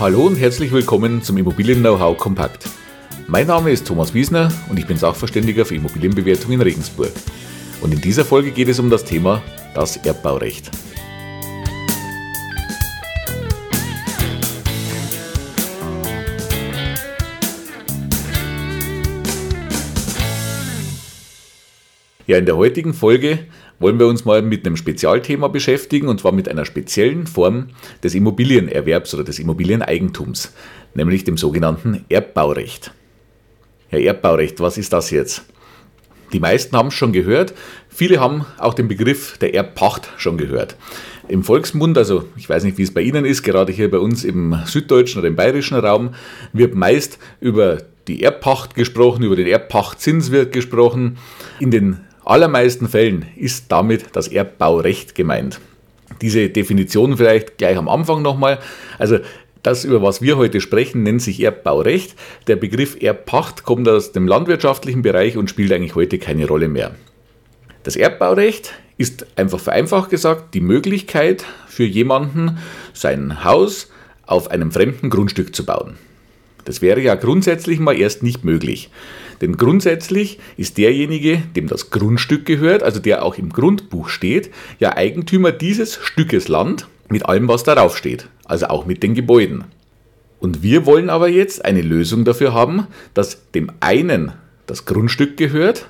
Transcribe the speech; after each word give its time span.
Hallo 0.00 0.26
und 0.26 0.34
herzlich 0.34 0.72
willkommen 0.72 1.22
zum 1.22 1.38
Immobilien-Know-how 1.38 2.18
Kompakt. 2.18 2.68
Mein 3.28 3.46
Name 3.46 3.70
ist 3.70 3.86
Thomas 3.86 4.12
Wiesner 4.12 4.52
und 4.68 4.76
ich 4.76 4.88
bin 4.88 4.96
Sachverständiger 4.96 5.64
für 5.64 5.76
Immobilienbewertung 5.76 6.50
in 6.50 6.60
Regensburg. 6.60 7.12
Und 7.80 7.94
in 7.94 8.00
dieser 8.00 8.24
Folge 8.24 8.50
geht 8.50 8.66
es 8.66 8.80
um 8.80 8.90
das 8.90 9.04
Thema 9.04 9.40
das 9.72 9.96
Erbbaurecht. 9.98 10.68
Ja, 22.26 22.38
in 22.38 22.46
der 22.46 22.56
heutigen 22.56 22.94
Folge 22.94 23.46
wollen 23.84 23.98
wir 23.98 24.06
uns 24.06 24.24
mal 24.24 24.40
mit 24.40 24.66
einem 24.66 24.78
Spezialthema 24.78 25.48
beschäftigen 25.48 26.08
und 26.08 26.18
zwar 26.18 26.32
mit 26.32 26.48
einer 26.48 26.64
speziellen 26.64 27.26
Form 27.26 27.66
des 28.02 28.14
Immobilienerwerbs 28.14 29.12
oder 29.12 29.24
des 29.24 29.38
Immobilieneigentums, 29.38 30.54
nämlich 30.94 31.24
dem 31.24 31.36
sogenannten 31.36 32.02
Erbbaurecht. 32.08 32.92
Ja, 33.90 33.98
Erbbaurecht, 33.98 34.58
was 34.60 34.78
ist 34.78 34.94
das 34.94 35.10
jetzt? 35.10 35.44
Die 36.32 36.40
meisten 36.40 36.74
haben 36.74 36.88
es 36.88 36.94
schon 36.94 37.12
gehört, 37.12 37.52
viele 37.90 38.20
haben 38.20 38.46
auch 38.56 38.72
den 38.72 38.88
Begriff 38.88 39.36
der 39.36 39.54
Erbpacht 39.54 40.08
schon 40.16 40.38
gehört. 40.38 40.76
Im 41.28 41.44
Volksmund, 41.44 41.98
also 41.98 42.24
ich 42.38 42.48
weiß 42.48 42.64
nicht, 42.64 42.78
wie 42.78 42.84
es 42.84 42.94
bei 42.94 43.02
Ihnen 43.02 43.26
ist, 43.26 43.42
gerade 43.42 43.70
hier 43.70 43.90
bei 43.90 43.98
uns 43.98 44.24
im 44.24 44.56
süddeutschen 44.64 45.18
oder 45.18 45.28
im 45.28 45.36
bayerischen 45.36 45.76
Raum, 45.76 46.14
wird 46.54 46.74
meist 46.74 47.18
über 47.38 47.82
die 48.08 48.22
Erbpacht 48.22 48.76
gesprochen, 48.76 49.24
über 49.24 49.36
den 49.36 49.46
Erbpachtzins 49.46 50.30
wird 50.30 50.52
gesprochen. 50.52 51.18
In 51.60 51.70
den 51.70 52.00
allermeisten 52.24 52.88
Fällen 52.88 53.26
ist 53.36 53.66
damit 53.70 54.06
das 54.12 54.28
Erbbaurecht 54.28 55.14
gemeint. 55.14 55.60
Diese 56.20 56.48
Definition 56.48 57.16
vielleicht 57.16 57.58
gleich 57.58 57.76
am 57.76 57.88
Anfang 57.88 58.22
nochmal. 58.22 58.58
Also 58.98 59.18
das, 59.62 59.84
über 59.84 60.02
was 60.02 60.20
wir 60.20 60.36
heute 60.36 60.60
sprechen, 60.60 61.02
nennt 61.02 61.22
sich 61.22 61.42
Erbbaurecht. 61.42 62.14
Der 62.46 62.56
Begriff 62.56 62.96
Erbpacht 63.00 63.64
kommt 63.64 63.88
aus 63.88 64.12
dem 64.12 64.28
landwirtschaftlichen 64.28 65.02
Bereich 65.02 65.36
und 65.36 65.48
spielt 65.48 65.72
eigentlich 65.72 65.94
heute 65.94 66.18
keine 66.18 66.46
Rolle 66.46 66.68
mehr. 66.68 66.94
Das 67.82 67.96
Erbbaurecht 67.96 68.74
ist 68.96 69.26
einfach 69.36 69.60
vereinfacht 69.60 70.10
gesagt 70.10 70.54
die 70.54 70.60
Möglichkeit 70.60 71.44
für 71.66 71.84
jemanden, 71.84 72.58
sein 72.92 73.42
Haus 73.42 73.90
auf 74.26 74.50
einem 74.50 74.70
fremden 74.70 75.10
Grundstück 75.10 75.54
zu 75.54 75.64
bauen. 75.64 75.96
Das 76.64 76.80
wäre 76.80 77.00
ja 77.00 77.14
grundsätzlich 77.14 77.78
mal 77.78 77.98
erst 77.98 78.22
nicht 78.22 78.44
möglich. 78.44 78.90
Denn 79.40 79.56
grundsätzlich 79.56 80.38
ist 80.56 80.78
derjenige, 80.78 81.38
dem 81.56 81.66
das 81.66 81.90
Grundstück 81.90 82.44
gehört, 82.44 82.82
also 82.82 83.00
der 83.00 83.24
auch 83.24 83.36
im 83.36 83.50
Grundbuch 83.50 84.08
steht, 84.08 84.50
ja 84.78 84.96
Eigentümer 84.96 85.52
dieses 85.52 85.96
Stückes 85.96 86.48
Land 86.48 86.88
mit 87.08 87.26
allem, 87.26 87.48
was 87.48 87.64
darauf 87.64 87.96
steht, 87.96 88.28
also 88.44 88.66
auch 88.66 88.86
mit 88.86 89.02
den 89.02 89.14
Gebäuden. 89.14 89.64
Und 90.40 90.62
wir 90.62 90.86
wollen 90.86 91.10
aber 91.10 91.28
jetzt 91.28 91.64
eine 91.64 91.82
Lösung 91.82 92.24
dafür 92.24 92.52
haben, 92.52 92.86
dass 93.14 93.50
dem 93.52 93.70
einen 93.80 94.32
das 94.66 94.84
Grundstück 94.84 95.36
gehört 95.36 95.88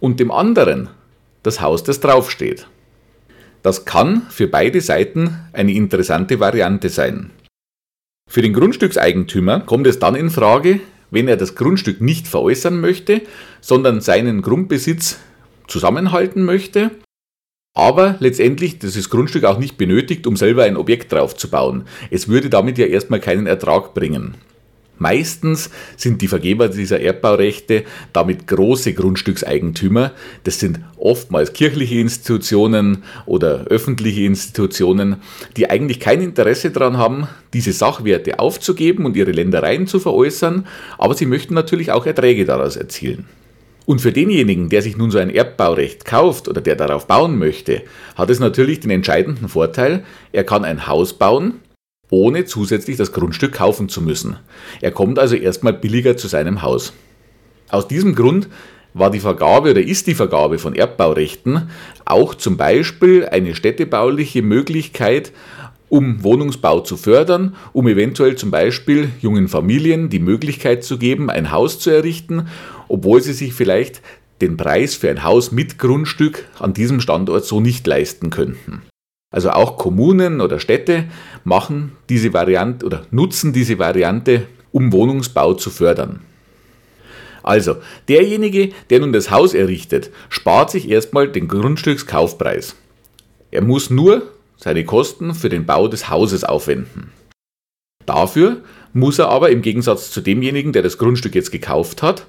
und 0.00 0.20
dem 0.20 0.30
anderen 0.30 0.88
das 1.42 1.60
Haus, 1.60 1.84
das 1.84 2.00
draufsteht. 2.00 2.66
Das 3.62 3.84
kann 3.84 4.22
für 4.30 4.48
beide 4.48 4.80
Seiten 4.80 5.38
eine 5.52 5.72
interessante 5.72 6.40
Variante 6.40 6.88
sein. 6.88 7.30
Für 8.28 8.42
den 8.42 8.52
Grundstückseigentümer 8.52 9.60
kommt 9.60 9.86
es 9.86 9.98
dann 9.98 10.14
in 10.14 10.30
Frage, 10.30 10.80
wenn 11.14 11.28
er 11.28 11.36
das 11.36 11.54
Grundstück 11.54 12.00
nicht 12.00 12.28
veräußern 12.28 12.80
möchte, 12.80 13.22
sondern 13.60 14.00
seinen 14.00 14.42
Grundbesitz 14.42 15.18
zusammenhalten 15.68 16.44
möchte, 16.44 16.90
aber 17.74 18.16
letztendlich 18.20 18.78
dieses 18.78 19.10
Grundstück 19.10 19.44
auch 19.44 19.58
nicht 19.58 19.76
benötigt, 19.76 20.26
um 20.26 20.36
selber 20.36 20.64
ein 20.64 20.76
Objekt 20.76 21.12
drauf 21.12 21.36
zu 21.36 21.48
bauen. 21.48 21.84
Es 22.10 22.28
würde 22.28 22.50
damit 22.50 22.78
ja 22.78 22.86
erstmal 22.86 23.20
keinen 23.20 23.46
Ertrag 23.46 23.94
bringen. 23.94 24.36
Meistens 25.04 25.68
sind 25.98 26.22
die 26.22 26.28
Vergeber 26.28 26.68
dieser 26.68 26.98
Erbbaurechte 26.98 27.84
damit 28.14 28.46
große 28.46 28.94
Grundstückseigentümer. 28.94 30.12
Das 30.44 30.60
sind 30.60 30.80
oftmals 30.96 31.52
kirchliche 31.52 31.96
Institutionen 31.96 33.02
oder 33.26 33.66
öffentliche 33.66 34.22
Institutionen, 34.22 35.16
die 35.58 35.68
eigentlich 35.68 36.00
kein 36.00 36.22
Interesse 36.22 36.70
daran 36.70 36.96
haben, 36.96 37.28
diese 37.52 37.74
Sachwerte 37.74 38.38
aufzugeben 38.38 39.04
und 39.04 39.14
ihre 39.14 39.32
Ländereien 39.32 39.86
zu 39.86 40.00
veräußern, 40.00 40.66
aber 40.96 41.12
sie 41.12 41.26
möchten 41.26 41.52
natürlich 41.52 41.92
auch 41.92 42.06
Erträge 42.06 42.46
daraus 42.46 42.76
erzielen. 42.76 43.26
Und 43.84 44.00
für 44.00 44.12
denjenigen, 44.12 44.70
der 44.70 44.80
sich 44.80 44.96
nun 44.96 45.10
so 45.10 45.18
ein 45.18 45.28
Erbbaurecht 45.28 46.06
kauft 46.06 46.48
oder 46.48 46.62
der 46.62 46.76
darauf 46.76 47.06
bauen 47.06 47.38
möchte, 47.38 47.82
hat 48.14 48.30
es 48.30 48.40
natürlich 48.40 48.80
den 48.80 48.90
entscheidenden 48.90 49.48
Vorteil, 49.48 50.02
er 50.32 50.44
kann 50.44 50.64
ein 50.64 50.86
Haus 50.86 51.12
bauen, 51.12 51.60
ohne 52.14 52.44
zusätzlich 52.44 52.96
das 52.96 53.12
Grundstück 53.12 53.52
kaufen 53.52 53.88
zu 53.88 54.00
müssen. 54.00 54.36
Er 54.80 54.92
kommt 54.92 55.18
also 55.18 55.34
erstmal 55.36 55.72
billiger 55.72 56.16
zu 56.16 56.28
seinem 56.28 56.62
Haus. 56.62 56.92
Aus 57.68 57.88
diesem 57.88 58.14
Grund 58.14 58.48
war 58.94 59.10
die 59.10 59.20
Vergabe 59.20 59.72
oder 59.72 59.82
ist 59.82 60.06
die 60.06 60.14
Vergabe 60.14 60.58
von 60.58 60.76
Erbbaurechten 60.76 61.70
auch 62.04 62.34
zum 62.34 62.56
Beispiel 62.56 63.26
eine 63.26 63.54
städtebauliche 63.54 64.42
Möglichkeit, 64.42 65.32
um 65.88 66.22
Wohnungsbau 66.22 66.80
zu 66.80 66.96
fördern, 66.96 67.56
um 67.72 67.88
eventuell 67.88 68.36
zum 68.36 68.50
Beispiel 68.50 69.10
jungen 69.20 69.48
Familien 69.48 70.08
die 70.08 70.20
Möglichkeit 70.20 70.84
zu 70.84 70.98
geben, 70.98 71.30
ein 71.30 71.50
Haus 71.50 71.80
zu 71.80 71.90
errichten, 71.90 72.48
obwohl 72.88 73.20
sie 73.20 73.32
sich 73.32 73.52
vielleicht 73.52 74.00
den 74.40 74.56
Preis 74.56 74.94
für 74.94 75.10
ein 75.10 75.24
Haus 75.24 75.52
mit 75.52 75.78
Grundstück 75.78 76.46
an 76.58 76.74
diesem 76.74 77.00
Standort 77.00 77.44
so 77.44 77.60
nicht 77.60 77.86
leisten 77.86 78.30
könnten. 78.30 78.82
Also 79.34 79.50
auch 79.50 79.78
Kommunen 79.78 80.40
oder 80.40 80.60
Städte 80.60 81.06
machen 81.42 81.90
diese 82.08 82.32
Variante 82.32 82.86
oder 82.86 83.04
nutzen 83.10 83.52
diese 83.52 83.80
Variante, 83.80 84.46
um 84.70 84.92
Wohnungsbau 84.92 85.54
zu 85.54 85.70
fördern. 85.70 86.20
Also, 87.42 87.78
derjenige, 88.06 88.70
der 88.90 89.00
nun 89.00 89.12
das 89.12 89.32
Haus 89.32 89.52
errichtet, 89.52 90.12
spart 90.28 90.70
sich 90.70 90.88
erstmal 90.88 91.26
den 91.26 91.48
Grundstückskaufpreis. 91.48 92.76
Er 93.50 93.62
muss 93.62 93.90
nur 93.90 94.22
seine 94.56 94.84
Kosten 94.84 95.34
für 95.34 95.48
den 95.48 95.66
Bau 95.66 95.88
des 95.88 96.08
Hauses 96.08 96.44
aufwenden. 96.44 97.10
Dafür 98.06 98.58
muss 98.92 99.18
er 99.18 99.30
aber 99.30 99.50
im 99.50 99.62
Gegensatz 99.62 100.12
zu 100.12 100.20
demjenigen, 100.20 100.72
der 100.72 100.82
das 100.82 100.96
Grundstück 100.96 101.34
jetzt 101.34 101.50
gekauft 101.50 102.02
hat, 102.02 102.24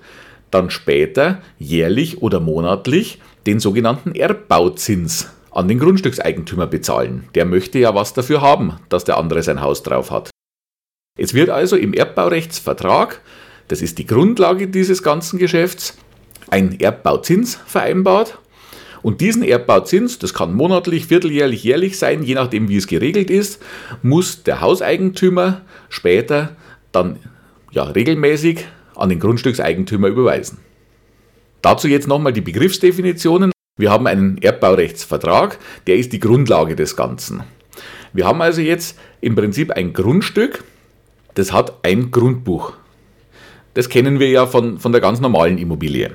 dann 0.49 0.71
später 0.71 1.43
jährlich 1.59 2.23
oder 2.23 2.39
monatlich 2.39 3.19
den 3.45 3.59
sogenannten 3.59 4.15
Erbbauzins 4.15 5.29
an 5.55 5.69
den 5.69 5.79
Grundstückseigentümer 5.79 6.67
bezahlen. 6.67 7.29
Der 7.33 7.45
möchte 7.45 7.79
ja 7.79 7.95
was 7.95 8.13
dafür 8.13 8.41
haben, 8.41 8.73
dass 8.89 9.05
der 9.05 9.17
andere 9.17 9.41
sein 9.41 9.61
Haus 9.61 9.81
drauf 9.83 10.11
hat. 10.11 10.29
Es 11.17 11.33
wird 11.33 11.49
also 11.49 11.77
im 11.77 11.93
Erbbaurechtsvertrag, 11.93 13.21
das 13.69 13.81
ist 13.81 13.97
die 13.97 14.05
Grundlage 14.05 14.67
dieses 14.67 15.01
ganzen 15.01 15.39
Geschäfts, 15.39 15.97
ein 16.49 16.79
Erbbauzins 16.79 17.57
vereinbart. 17.65 18.37
Und 19.01 19.21
diesen 19.21 19.43
Erbbauzins, 19.43 20.19
das 20.19 20.33
kann 20.33 20.53
monatlich, 20.53 21.05
vierteljährlich, 21.05 21.63
jährlich 21.63 21.97
sein, 21.97 22.21
je 22.23 22.35
nachdem 22.35 22.67
wie 22.67 22.77
es 22.77 22.87
geregelt 22.87 23.29
ist, 23.29 23.63
muss 24.01 24.43
der 24.43 24.61
Hauseigentümer 24.61 25.61
später 25.89 26.55
dann 26.91 27.19
ja, 27.71 27.83
regelmäßig 27.83 28.65
an 28.95 29.09
den 29.09 29.19
Grundstückseigentümer 29.19 30.07
überweisen. 30.07 30.57
Dazu 31.61 31.87
jetzt 31.87 32.07
nochmal 32.07 32.33
die 32.33 32.41
Begriffsdefinitionen. 32.41 33.51
Wir 33.77 33.91
haben 33.91 34.07
einen 34.07 34.37
Erbbaurechtsvertrag, 34.37 35.59
der 35.85 35.97
ist 35.97 36.13
die 36.13 36.21
Grundlage 36.21 36.77
des 36.77 36.95
Ganzen. 36.95 37.43
Wir 38.13 38.25
haben 38.25 38.41
also 38.41 38.61
jetzt 38.61 38.97
im 39.19 39.35
Prinzip 39.35 39.69
ein 39.69 39.91
Grundstück, 39.91 40.63
das 41.33 41.51
hat 41.51 41.79
ein 41.83 42.09
Grundbuch. 42.09 42.71
Das 43.73 43.89
kennen 43.89 44.17
wir 44.21 44.29
ja 44.29 44.47
von, 44.47 44.79
von 44.79 44.93
der 44.93 45.01
ganz 45.01 45.19
normalen 45.19 45.57
Immobilie. 45.57 46.11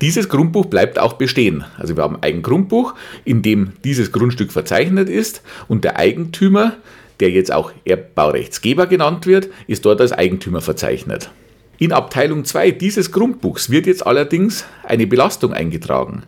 Dieses 0.00 0.28
Grundbuch 0.28 0.66
bleibt 0.66 0.98
auch 0.98 1.12
bestehen. 1.12 1.64
Also 1.78 1.96
wir 1.96 2.02
haben 2.02 2.18
ein 2.22 2.42
Grundbuch, 2.42 2.96
in 3.24 3.42
dem 3.42 3.74
dieses 3.84 4.10
Grundstück 4.10 4.50
verzeichnet 4.50 5.08
ist 5.08 5.42
und 5.68 5.84
der 5.84 5.96
Eigentümer, 5.96 6.72
der 7.20 7.30
jetzt 7.30 7.52
auch 7.52 7.70
Erbbaurechtsgeber 7.84 8.88
genannt 8.88 9.26
wird, 9.26 9.48
ist 9.68 9.84
dort 9.84 10.00
als 10.00 10.10
Eigentümer 10.10 10.60
verzeichnet. 10.60 11.30
In 11.78 11.92
Abteilung 11.92 12.44
2 12.44 12.72
dieses 12.72 13.12
Grundbuchs 13.12 13.70
wird 13.70 13.86
jetzt 13.86 14.04
allerdings 14.04 14.64
eine 14.82 15.06
Belastung 15.06 15.52
eingetragen 15.52 16.24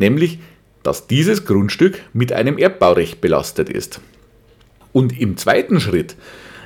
nämlich 0.00 0.40
dass 0.82 1.06
dieses 1.06 1.44
Grundstück 1.44 2.00
mit 2.12 2.32
einem 2.32 2.58
Erbbaurecht 2.58 3.20
belastet 3.20 3.68
ist. 3.68 4.00
Und 4.92 5.18
im 5.20 5.36
zweiten 5.36 5.80
Schritt 5.80 6.16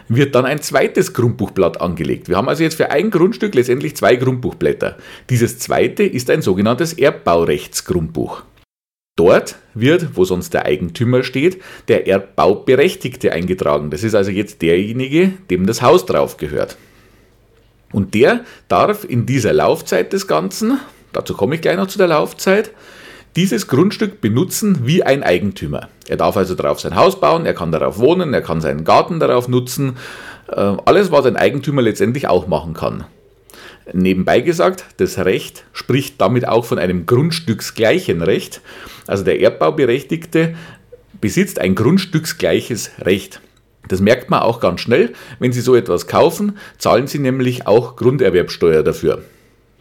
wird 0.08 0.34
dann 0.34 0.44
ein 0.44 0.60
zweites 0.60 1.14
Grundbuchblatt 1.14 1.80
angelegt. 1.80 2.28
Wir 2.28 2.36
haben 2.36 2.48
also 2.48 2.62
jetzt 2.62 2.76
für 2.76 2.90
ein 2.90 3.10
Grundstück 3.10 3.54
letztendlich 3.54 3.96
zwei 3.96 4.16
Grundbuchblätter. 4.16 4.98
Dieses 5.30 5.58
zweite 5.58 6.02
ist 6.04 6.30
ein 6.30 6.42
sogenanntes 6.42 6.92
Erbbaurechtsgrundbuch. 6.92 8.42
Dort 9.16 9.56
wird, 9.74 10.16
wo 10.16 10.24
sonst 10.24 10.54
der 10.54 10.66
Eigentümer 10.66 11.22
steht, 11.22 11.62
der 11.88 12.06
Erbbauberechtigte 12.06 13.32
eingetragen. 13.32 13.90
Das 13.90 14.02
ist 14.02 14.14
also 14.14 14.30
jetzt 14.30 14.60
derjenige, 14.60 15.32
dem 15.50 15.66
das 15.66 15.82
Haus 15.82 16.04
drauf 16.04 16.36
gehört. 16.36 16.76
Und 17.92 18.14
der 18.14 18.44
darf 18.68 19.04
in 19.04 19.24
dieser 19.24 19.52
Laufzeit 19.52 20.12
des 20.12 20.26
Ganzen, 20.26 20.80
dazu 21.12 21.34
komme 21.34 21.54
ich 21.54 21.60
gleich 21.60 21.76
noch 21.76 21.86
zu 21.86 21.96
der 21.96 22.08
Laufzeit, 22.08 22.72
dieses 23.36 23.66
Grundstück 23.66 24.20
benutzen 24.20 24.86
wie 24.86 25.02
ein 25.02 25.22
Eigentümer. 25.22 25.88
Er 26.08 26.16
darf 26.16 26.36
also 26.36 26.54
darauf 26.54 26.80
sein 26.80 26.94
Haus 26.94 27.20
bauen, 27.20 27.46
er 27.46 27.54
kann 27.54 27.72
darauf 27.72 27.98
wohnen, 27.98 28.32
er 28.32 28.42
kann 28.42 28.60
seinen 28.60 28.84
Garten 28.84 29.18
darauf 29.20 29.48
nutzen. 29.48 29.96
Äh, 30.48 30.76
alles, 30.84 31.10
was 31.10 31.26
ein 31.26 31.36
Eigentümer 31.36 31.82
letztendlich 31.82 32.28
auch 32.28 32.46
machen 32.46 32.74
kann. 32.74 33.04
Nebenbei 33.92 34.40
gesagt, 34.40 34.84
das 34.96 35.18
Recht 35.18 35.64
spricht 35.72 36.20
damit 36.20 36.48
auch 36.48 36.64
von 36.64 36.78
einem 36.78 37.06
grundstücksgleichen 37.06 38.22
Recht. 38.22 38.62
Also 39.06 39.24
der 39.24 39.40
Erbbauberechtigte 39.40 40.54
besitzt 41.20 41.58
ein 41.60 41.74
grundstücksgleiches 41.74 42.92
Recht. 43.00 43.40
Das 43.88 44.00
merkt 44.00 44.30
man 44.30 44.40
auch 44.40 44.60
ganz 44.60 44.80
schnell. 44.80 45.12
Wenn 45.38 45.52
Sie 45.52 45.60
so 45.60 45.74
etwas 45.74 46.06
kaufen, 46.06 46.56
zahlen 46.78 47.06
Sie 47.06 47.18
nämlich 47.18 47.66
auch 47.66 47.96
Grunderwerbsteuer 47.96 48.82
dafür. 48.82 49.22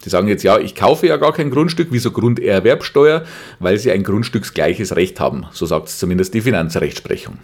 Sie 0.03 0.09
sagen 0.09 0.27
jetzt, 0.27 0.43
ja, 0.43 0.59
ich 0.59 0.75
kaufe 0.75 1.07
ja 1.07 1.15
gar 1.15 1.31
kein 1.31 1.49
Grundstück, 1.49 1.87
wieso 1.91 2.11
Grunderwerbsteuer? 2.11 3.23
Weil 3.59 3.77
Sie 3.77 3.89
ein 3.89 4.03
grundstücksgleiches 4.03 4.97
Recht 4.97 5.21
haben. 5.21 5.45
So 5.53 5.65
sagt 5.65 5.87
es 5.87 5.97
zumindest 5.97 6.33
die 6.33 6.41
Finanzrechtsprechung. 6.41 7.37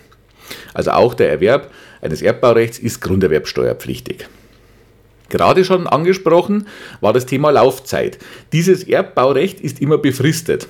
Also 0.74 0.92
auch 0.92 1.14
der 1.14 1.30
Erwerb 1.30 1.72
eines 2.02 2.22
Erbbaurechts 2.22 2.78
ist 2.78 3.02
grunderwerbsteuerpflichtig. 3.02 4.28
Gerade 5.30 5.64
schon 5.64 5.88
angesprochen 5.88 6.68
war 7.00 7.14
das 7.14 7.26
Thema 7.26 7.52
Laufzeit. 7.52 8.18
Dieses 8.52 8.84
Erbbaurecht 8.84 9.62
ist 9.62 9.80
immer 9.80 9.98
befristet. 9.98 10.68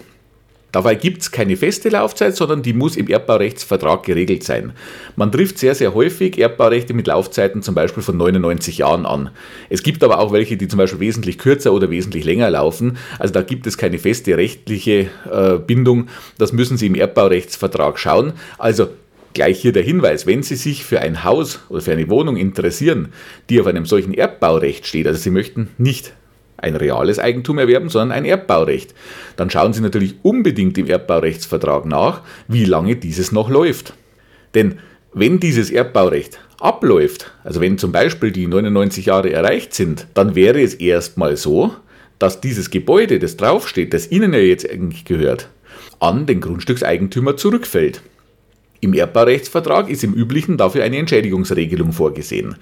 Dabei 0.71 0.95
gibt 0.95 1.21
es 1.21 1.31
keine 1.31 1.57
feste 1.57 1.89
Laufzeit, 1.89 2.35
sondern 2.35 2.61
die 2.61 2.73
muss 2.73 2.95
im 2.95 3.07
Erbbaurechtsvertrag 3.07 4.03
geregelt 4.03 4.43
sein. 4.43 4.73
Man 5.15 5.31
trifft 5.31 5.57
sehr, 5.57 5.75
sehr 5.75 5.93
häufig 5.93 6.37
Erbbaurechte 6.37 6.93
mit 6.93 7.07
Laufzeiten 7.07 7.63
zum 7.63 7.75
Beispiel 7.75 8.03
von 8.03 8.17
99 8.17 8.77
Jahren 8.79 9.05
an. 9.05 9.31
Es 9.69 9.83
gibt 9.83 10.03
aber 10.03 10.19
auch 10.19 10.31
welche, 10.31 10.57
die 10.57 10.67
zum 10.67 10.77
Beispiel 10.77 10.99
wesentlich 10.99 11.37
kürzer 11.37 11.73
oder 11.73 11.89
wesentlich 11.89 12.23
länger 12.23 12.49
laufen. 12.49 12.97
Also 13.17 13.33
da 13.33 13.41
gibt 13.41 13.65
es 13.67 13.77
keine 13.77 13.97
feste 13.97 14.37
rechtliche 14.37 15.07
äh, 15.31 15.57
Bindung. 15.57 16.07
Das 16.37 16.53
müssen 16.53 16.77
Sie 16.77 16.87
im 16.87 16.95
Erbbaurechtsvertrag 16.95 17.97
schauen. 17.97 18.33
Also 18.57 18.89
Gleich 19.33 19.61
hier 19.61 19.71
der 19.71 19.83
Hinweis, 19.83 20.25
wenn 20.25 20.41
Sie 20.41 20.55
sich 20.55 20.83
für 20.83 21.01
ein 21.01 21.23
Haus 21.23 21.59
oder 21.69 21.81
für 21.81 21.91
eine 21.91 22.09
Wohnung 22.09 22.35
interessieren, 22.35 23.13
die 23.49 23.61
auf 23.61 23.67
einem 23.67 23.85
solchen 23.85 24.13
Erbbaurecht 24.13 24.87
steht, 24.87 25.05
also 25.05 25.19
Sie 25.19 25.29
möchten 25.29 25.69
nicht 25.77 26.13
ein 26.61 26.75
reales 26.75 27.19
Eigentum 27.19 27.57
erwerben, 27.57 27.89
sondern 27.89 28.17
ein 28.17 28.25
Erbbaurecht. 28.25 28.93
Dann 29.35 29.49
schauen 29.49 29.73
Sie 29.73 29.81
natürlich 29.81 30.15
unbedingt 30.23 30.77
im 30.77 30.87
Erbbaurechtsvertrag 30.87 31.85
nach, 31.85 32.21
wie 32.47 32.65
lange 32.65 32.95
dieses 32.95 33.31
noch 33.31 33.49
läuft. 33.49 33.93
Denn 34.53 34.79
wenn 35.13 35.39
dieses 35.39 35.71
Erbbaurecht 35.71 36.39
abläuft, 36.59 37.31
also 37.43 37.61
wenn 37.61 37.77
zum 37.77 37.91
Beispiel 37.91 38.31
die 38.31 38.47
99 38.47 39.07
Jahre 39.07 39.31
erreicht 39.31 39.73
sind, 39.73 40.07
dann 40.13 40.35
wäre 40.35 40.61
es 40.61 40.75
erstmal 40.75 41.37
so, 41.37 41.73
dass 42.19 42.41
dieses 42.41 42.69
Gebäude, 42.69 43.17
das 43.17 43.37
draufsteht, 43.37 43.93
das 43.93 44.11
Ihnen 44.11 44.33
ja 44.33 44.39
jetzt 44.39 44.69
eigentlich 44.69 45.05
gehört, 45.05 45.49
an 45.99 46.25
den 46.25 46.41
Grundstückseigentümer 46.41 47.37
zurückfällt. 47.37 48.01
Im 48.81 48.93
Erbbaurechtsvertrag 48.93 49.89
ist 49.89 50.03
im 50.03 50.13
Üblichen 50.13 50.57
dafür 50.57 50.83
eine 50.83 50.97
Entschädigungsregelung 50.97 51.91
vorgesehen. 51.91 52.55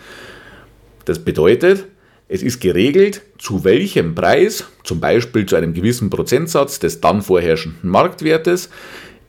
Das 1.06 1.20
bedeutet, 1.20 1.86
es 2.30 2.44
ist 2.44 2.60
geregelt, 2.60 3.22
zu 3.38 3.64
welchem 3.64 4.14
Preis, 4.14 4.66
zum 4.84 5.00
Beispiel 5.00 5.46
zu 5.46 5.56
einem 5.56 5.74
gewissen 5.74 6.10
Prozentsatz 6.10 6.80
des 6.80 7.00
dann 7.00 7.22
vorherrschenden 7.22 7.90
Marktwertes, 7.90 8.70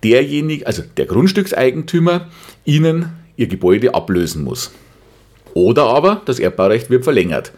derjenige, 0.03 0.67
also 0.67 0.83
der 0.97 1.07
Grundstückseigentümer, 1.07 2.29
Ihnen 2.65 3.11
Ihr 3.37 3.47
Gebäude 3.47 3.95
ablösen 3.95 4.43
muss. 4.43 4.73
Oder 5.55 5.85
aber 5.85 6.23
das 6.25 6.41
Erbbaurecht 6.41 6.91
wird 6.91 7.05
verlängert. 7.05 7.53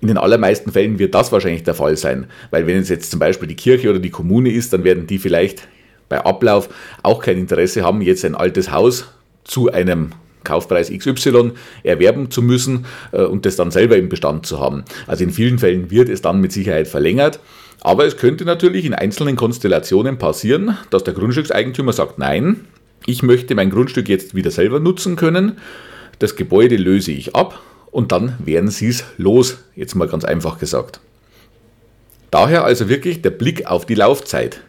In 0.00 0.08
den 0.08 0.16
allermeisten 0.16 0.72
Fällen 0.72 0.98
wird 0.98 1.14
das 1.14 1.32
wahrscheinlich 1.32 1.64
der 1.64 1.74
Fall 1.74 1.96
sein, 1.96 2.26
weil 2.50 2.66
wenn 2.66 2.78
es 2.78 2.88
jetzt 2.88 3.10
zum 3.10 3.20
Beispiel 3.20 3.48
die 3.48 3.56
Kirche 3.56 3.90
oder 3.90 3.98
die 3.98 4.10
Kommune 4.10 4.50
ist, 4.50 4.72
dann 4.72 4.84
werden 4.84 5.06
die 5.06 5.18
vielleicht 5.18 5.68
bei 6.08 6.24
Ablauf 6.24 6.68
auch 7.02 7.20
kein 7.20 7.36
Interesse 7.36 7.82
haben, 7.82 8.00
jetzt 8.00 8.24
ein 8.24 8.34
altes 8.34 8.70
Haus 8.70 9.08
zu 9.44 9.70
einem 9.70 10.12
Kaufpreis 10.48 10.90
XY 10.90 11.52
erwerben 11.82 12.30
zu 12.30 12.42
müssen 12.42 12.86
äh, 13.12 13.22
und 13.22 13.46
das 13.46 13.56
dann 13.56 13.70
selber 13.70 13.96
im 13.96 14.08
Bestand 14.08 14.46
zu 14.46 14.58
haben. 14.58 14.84
Also 15.06 15.24
in 15.24 15.30
vielen 15.30 15.58
Fällen 15.58 15.90
wird 15.90 16.08
es 16.08 16.22
dann 16.22 16.40
mit 16.40 16.52
Sicherheit 16.52 16.88
verlängert. 16.88 17.40
Aber 17.80 18.04
es 18.06 18.16
könnte 18.16 18.44
natürlich 18.44 18.84
in 18.84 18.94
einzelnen 18.94 19.36
Konstellationen 19.36 20.18
passieren, 20.18 20.76
dass 20.90 21.04
der 21.04 21.14
Grundstückseigentümer 21.14 21.92
sagt, 21.92 22.18
nein, 22.18 22.64
ich 23.06 23.22
möchte 23.22 23.54
mein 23.54 23.70
Grundstück 23.70 24.08
jetzt 24.08 24.34
wieder 24.34 24.50
selber 24.50 24.80
nutzen 24.80 25.16
können, 25.16 25.58
das 26.18 26.34
Gebäude 26.34 26.76
löse 26.76 27.12
ich 27.12 27.36
ab 27.36 27.60
und 27.90 28.10
dann 28.10 28.34
werden 28.44 28.70
sie 28.70 28.88
es 28.88 29.04
los, 29.16 29.58
jetzt 29.76 29.94
mal 29.94 30.08
ganz 30.08 30.24
einfach 30.24 30.58
gesagt. 30.58 31.00
Daher 32.30 32.64
also 32.64 32.88
wirklich 32.88 33.22
der 33.22 33.30
Blick 33.30 33.66
auf 33.66 33.86
die 33.86 33.94
Laufzeit. 33.94 34.60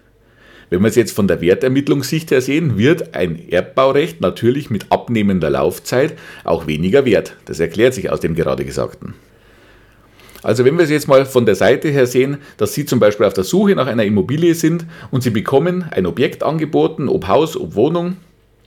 Wenn 0.70 0.82
wir 0.82 0.90
es 0.90 0.96
jetzt 0.96 1.14
von 1.14 1.28
der 1.28 1.42
Wertermittlungssicht 1.42 2.30
her 2.30 2.42
sehen, 2.42 2.78
wird 2.78 3.16
ein 3.16 3.50
Erbbaurecht 3.50 4.22
natürlich 4.22 4.70
mit 4.70 4.92
abnehmender 4.92 5.50
Laufzeit 5.50 6.16
auch 6.44 6.68
weniger 6.68 7.06
wert. 7.06 7.36
Das 7.46 7.60
erklärt 7.60 7.96
sich 7.96 8.12
aus 8.12 8.20
dem 8.20 8.36
gerade 8.36 8.66
Gesagten. 8.66 9.16
Also 10.42 10.64
wenn 10.64 10.78
wir 10.78 10.84
es 10.84 10.90
jetzt 10.90 11.08
mal 11.08 11.26
von 11.26 11.46
der 11.46 11.56
Seite 11.56 11.90
her 11.90 12.06
sehen, 12.06 12.38
dass 12.58 12.74
Sie 12.74 12.86
zum 12.86 13.00
Beispiel 13.00 13.26
auf 13.26 13.34
der 13.34 13.44
Suche 13.44 13.76
nach 13.76 13.88
einer 13.88 14.06
Immobilie 14.06 14.56
sind 14.56 14.86
und 15.12 15.22
Sie 15.22 15.32
bekommen 15.32 15.84
ein 15.92 16.06
Objekt 16.06 16.44
angeboten, 16.44 17.10
ob 17.10 17.28
Haus, 17.28 17.58
ob 17.58 17.76
Wohnung, 17.76 18.18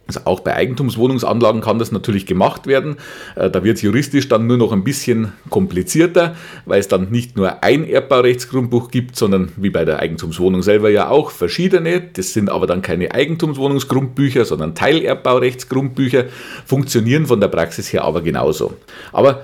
also 0.06 0.20
auch 0.24 0.40
bei 0.40 0.54
Eigentumswohnungsanlagen 0.54 1.60
kann 1.60 1.78
das 1.78 1.92
natürlich 1.92 2.26
gemacht 2.26 2.66
werden. 2.66 2.96
Äh, 3.36 3.50
da 3.50 3.62
wird 3.62 3.76
es 3.76 3.82
juristisch 3.82 4.28
dann 4.28 4.46
nur 4.46 4.56
noch 4.56 4.72
ein 4.72 4.84
bisschen 4.84 5.32
komplizierter, 5.48 6.34
weil 6.66 6.80
es 6.80 6.88
dann 6.88 7.10
nicht 7.10 7.36
nur 7.36 7.62
ein 7.62 7.88
Erbbaurechtsgrundbuch 7.88 8.90
gibt, 8.90 9.16
sondern 9.16 9.52
wie 9.56 9.70
bei 9.70 9.84
der 9.84 10.00
Eigentumswohnung 10.00 10.62
selber 10.62 10.90
ja 10.90 11.08
auch 11.08 11.30
verschiedene. 11.30 12.02
Das 12.12 12.32
sind 12.32 12.50
aber 12.50 12.66
dann 12.66 12.82
keine 12.82 13.14
Eigentumswohnungsgrundbücher, 13.14 14.44
sondern 14.44 14.74
Teilerbbaurechtsgrundbücher, 14.74 16.24
funktionieren 16.66 17.26
von 17.26 17.40
der 17.40 17.48
Praxis 17.48 17.92
her 17.92 18.04
aber 18.04 18.22
genauso. 18.22 18.74
Aber 19.12 19.42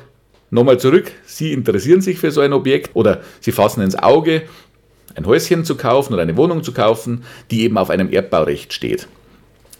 nochmal 0.50 0.78
zurück, 0.80 1.12
Sie 1.24 1.52
interessieren 1.52 2.00
sich 2.00 2.18
für 2.18 2.32
so 2.32 2.40
ein 2.40 2.52
Objekt 2.52 2.90
oder 2.94 3.20
Sie 3.40 3.52
fassen 3.52 3.80
ins 3.80 3.96
Auge, 3.96 4.42
ein 5.14 5.24
Häuschen 5.24 5.64
zu 5.64 5.76
kaufen 5.76 6.14
oder 6.14 6.22
eine 6.22 6.36
Wohnung 6.36 6.64
zu 6.64 6.72
kaufen, 6.72 7.24
die 7.50 7.62
eben 7.62 7.78
auf 7.78 7.90
einem 7.90 8.10
Erbbaurecht 8.10 8.72
steht 8.72 9.08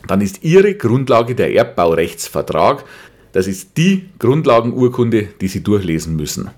dann 0.07 0.21
ist 0.21 0.45
Ihre 0.45 0.75
Grundlage 0.75 1.35
der 1.35 1.55
Erbbaurechtsvertrag. 1.55 2.85
Das 3.33 3.47
ist 3.47 3.77
die 3.77 4.09
Grundlagenurkunde, 4.19 5.29
die 5.41 5.49
Sie 5.49 5.63
durchlesen 5.63 6.17
müssen. 6.17 6.51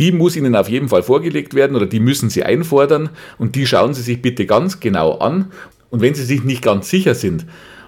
Die 0.00 0.10
muss 0.10 0.36
Ihnen 0.36 0.56
auf 0.56 0.68
jeden 0.68 0.88
Fall 0.88 1.02
vorgelegt 1.02 1.54
werden 1.54 1.76
oder 1.76 1.86
die 1.86 2.00
müssen 2.00 2.30
Sie 2.30 2.42
einfordern 2.42 3.10
und 3.38 3.54
die 3.54 3.66
schauen 3.66 3.94
Sie 3.94 4.02
sich 4.02 4.22
bitte 4.22 4.46
ganz 4.46 4.80
genau 4.80 5.18
an. 5.18 5.52
Und 5.90 6.00
wenn 6.00 6.14
Sie 6.14 6.24
sich 6.24 6.42
nicht 6.42 6.62
ganz 6.62 6.88
sicher 6.88 7.14
sind, 7.14 7.46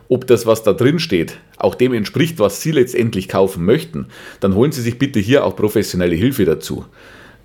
ob 0.09 0.26
das, 0.26 0.47
was 0.47 0.62
da 0.62 0.75
drin 0.75 0.99
steht, 0.99 1.38
auch 1.57 1.75
dem 1.75 1.95
entspricht, 1.95 2.38
was 2.38 2.61
Sie 2.61 2.73
letztendlich 2.73 3.29
kaufen 3.29 3.64
möchten, 3.64 4.09
dann 4.41 4.55
holen 4.55 4.71
Sie 4.71 4.83
sich 4.83 4.99
bitte 4.99 5.19
hier 5.19 5.45
auch 5.45 5.57
professionelle 5.57 6.14
Hilfe 6.14 6.45
dazu. 6.45 6.85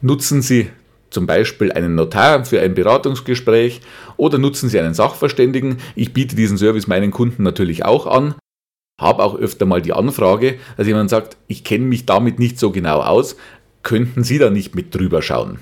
Nutzen 0.02 0.42
Sie 0.42 0.70
zum 1.10 1.26
Beispiel 1.28 1.72
einen 1.72 1.96
Notar 1.96 2.46
für 2.46 2.62
ein 2.62 2.74
Beratungsgespräch 2.74 3.82
oder 4.18 4.38
nutzen 4.38 4.70
Sie 4.70 4.80
einen 4.80 4.94
Sachverständigen. 4.94 5.78
Ich 5.96 6.14
biete 6.14 6.36
diesen 6.36 6.58
Service 6.58 6.88
meinen 6.88 7.12
Kunden 7.12 7.44
natürlich 7.44 7.86
auch 7.86 8.08
an. 8.08 8.36
Habe 9.00 9.24
auch 9.24 9.36
öfter 9.36 9.66
mal 9.66 9.82
die 9.82 9.94
Anfrage, 9.94 10.60
dass 10.78 10.88
jemand 10.88 11.10
sagt, 11.10 11.38
ich 11.48 11.64
kenne 11.64 11.86
mich 11.86 12.06
damit 12.06 12.38
nicht 12.38 12.60
so 12.60 12.72
genau 12.72 13.02
aus, 13.02 13.38
könnten 13.82 14.24
Sie 14.24 14.38
da 14.38 14.50
nicht 14.50 14.76
mit 14.76 14.94
drüber 14.94 15.22
schauen? 15.22 15.60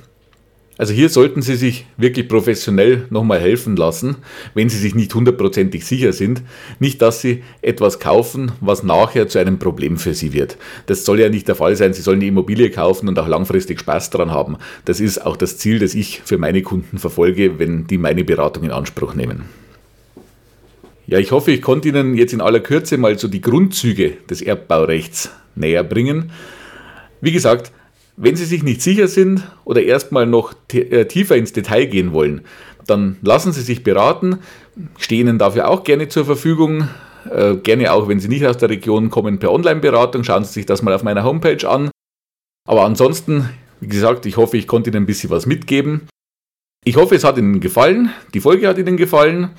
Also 0.78 0.94
hier 0.94 1.10
sollten 1.10 1.42
Sie 1.42 1.56
sich 1.56 1.86
wirklich 1.98 2.28
professionell 2.28 3.08
nochmal 3.10 3.40
helfen 3.40 3.76
lassen, 3.76 4.18
wenn 4.54 4.70
Sie 4.70 4.78
sich 4.78 4.94
nicht 4.94 5.14
hundertprozentig 5.14 5.86
sicher 5.86 6.14
sind. 6.14 6.44
Nicht, 6.80 7.02
dass 7.02 7.22
Sie 7.22 7.44
etwas 7.64 8.00
kaufen, 8.00 8.52
was 8.62 8.84
nachher 8.84 9.28
zu 9.28 9.40
einem 9.40 9.58
Problem 9.58 9.98
für 9.98 10.14
Sie 10.14 10.34
wird. 10.34 10.58
Das 10.86 11.04
soll 11.04 11.20
ja 11.20 11.30
nicht 11.30 11.48
der 11.48 11.56
Fall 11.56 11.76
sein. 11.76 11.94
Sie 11.94 12.04
sollen 12.04 12.20
die 12.20 12.28
Immobilie 12.28 12.70
kaufen 12.70 13.08
und 13.08 13.18
auch 13.18 13.28
langfristig 13.28 13.80
Spaß 13.80 14.12
daran 14.12 14.30
haben. 14.30 14.58
Das 14.86 15.00
ist 15.00 15.26
auch 15.26 15.36
das 15.36 15.58
Ziel, 15.58 15.80
das 15.80 15.96
ich 15.96 16.22
für 16.24 16.38
meine 16.38 16.62
Kunden 16.62 17.00
verfolge, 17.00 17.58
wenn 17.58 17.88
die 17.88 17.98
meine 17.98 18.24
Beratung 18.24 18.64
in 18.64 18.72
Anspruch 18.72 19.16
nehmen. 19.16 19.46
Ja, 21.08 21.18
ich 21.18 21.32
hoffe, 21.32 21.52
ich 21.52 21.62
konnte 21.62 21.88
Ihnen 21.88 22.16
jetzt 22.16 22.34
in 22.34 22.42
aller 22.42 22.60
Kürze 22.60 22.98
mal 22.98 23.18
so 23.18 23.28
die 23.28 23.42
Grundzüge 23.42 24.18
des 24.30 24.42
Erbbaurechts 24.42 25.32
näher 25.56 25.84
bringen. 25.84 26.32
Wie 27.22 27.32
gesagt, 27.32 27.72
wenn 28.18 28.36
Sie 28.36 28.46
sich 28.46 28.64
nicht 28.64 28.82
sicher 28.82 29.08
sind 29.08 29.48
oder 29.64 29.84
erstmal 29.84 30.26
noch 30.26 30.54
äh, 30.74 31.06
tiefer 31.06 31.38
ins 31.38 31.54
Detail 31.54 31.86
gehen 31.86 32.12
wollen, 32.12 32.42
dann 32.88 33.18
lassen 33.22 33.54
Sie 33.54 33.62
sich 33.62 33.84
beraten. 33.84 34.40
Ich 34.98 35.06
stehe 35.06 35.22
Ihnen 35.22 35.38
dafür 35.38 35.70
auch 35.70 35.84
gerne 35.84 36.08
zur 36.08 36.26
Verfügung. 36.26 36.90
Äh, 37.30 37.58
gerne 37.58 37.94
auch, 37.94 38.08
wenn 38.08 38.20
Sie 38.20 38.28
nicht 38.28 38.46
aus 38.46 38.58
der 38.58 38.70
Region 38.70 39.10
kommen, 39.12 39.38
per 39.38 39.52
Online-Beratung. 39.52 40.24
Schauen 40.24 40.44
Sie 40.44 40.54
sich 40.54 40.66
das 40.66 40.82
mal 40.82 40.94
auf 40.94 41.04
meiner 41.04 41.24
Homepage 41.24 41.70
an. 41.70 41.92
Aber 42.68 42.86
ansonsten, 42.86 43.50
wie 43.80 43.88
gesagt, 43.88 44.26
ich 44.26 44.38
hoffe, 44.38 44.58
ich 44.58 44.68
konnte 44.68 44.90
Ihnen 44.90 45.04
ein 45.04 45.06
bisschen 45.06 45.30
was 45.30 45.46
mitgeben. 45.46 46.08
Ich 46.84 46.96
hoffe, 46.96 47.16
es 47.16 47.24
hat 47.24 47.38
Ihnen 47.38 47.60
gefallen. 47.60 48.12
Die 48.34 48.40
Folge 48.40 48.68
hat 48.68 48.78
Ihnen 48.78 48.98
gefallen. 48.98 49.50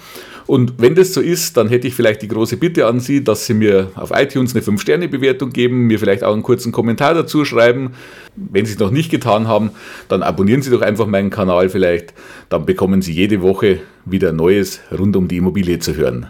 Und 0.48 0.74
wenn 0.78 0.94
das 0.94 1.12
so 1.12 1.20
ist, 1.20 1.58
dann 1.58 1.68
hätte 1.68 1.86
ich 1.86 1.94
vielleicht 1.94 2.22
die 2.22 2.28
große 2.28 2.56
Bitte 2.56 2.86
an 2.86 3.00
Sie, 3.00 3.22
dass 3.22 3.44
Sie 3.44 3.52
mir 3.52 3.90
auf 3.96 4.12
iTunes 4.14 4.56
eine 4.56 4.64
5-Sterne-Bewertung 4.64 5.50
geben, 5.50 5.86
mir 5.86 5.98
vielleicht 5.98 6.24
auch 6.24 6.32
einen 6.32 6.42
kurzen 6.42 6.72
Kommentar 6.72 7.12
dazu 7.12 7.44
schreiben. 7.44 7.90
Wenn 8.34 8.64
Sie 8.64 8.72
es 8.72 8.78
noch 8.78 8.90
nicht 8.90 9.10
getan 9.10 9.46
haben, 9.46 9.72
dann 10.08 10.22
abonnieren 10.22 10.62
Sie 10.62 10.70
doch 10.70 10.80
einfach 10.80 11.06
meinen 11.06 11.28
Kanal 11.28 11.68
vielleicht. 11.68 12.14
Dann 12.48 12.64
bekommen 12.64 13.02
Sie 13.02 13.12
jede 13.12 13.42
Woche 13.42 13.80
wieder 14.06 14.32
Neues 14.32 14.80
rund 14.90 15.16
um 15.16 15.28
die 15.28 15.36
Immobilie 15.36 15.80
zu 15.80 15.96
hören. 15.96 16.28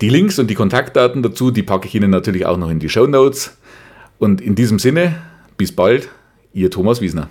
Die 0.01 0.09
Links 0.09 0.39
und 0.39 0.47
die 0.49 0.55
Kontaktdaten 0.55 1.21
dazu, 1.21 1.51
die 1.51 1.61
packe 1.61 1.87
ich 1.87 1.93
Ihnen 1.93 2.09
natürlich 2.09 2.47
auch 2.47 2.57
noch 2.57 2.71
in 2.71 2.79
die 2.79 2.89
Show 2.89 3.05
Notes. 3.05 3.57
Und 4.17 4.41
in 4.41 4.55
diesem 4.55 4.79
Sinne, 4.79 5.21
bis 5.57 5.71
bald, 5.71 6.09
Ihr 6.53 6.71
Thomas 6.71 7.01
Wiesner. 7.01 7.29